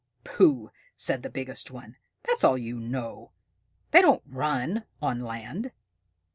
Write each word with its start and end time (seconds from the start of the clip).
"Pooh!" 0.23 0.71
said 0.97 1.21
the 1.21 1.29
biggest 1.29 1.69
one. 1.69 1.95
"That's 2.23 2.43
all 2.43 2.57
you 2.57 2.79
know! 2.79 3.33
They 3.91 4.01
don't 4.01 4.23
run 4.25 4.85
on 4.99 5.19
land." 5.19 5.73